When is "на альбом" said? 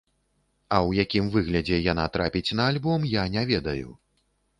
2.61-3.05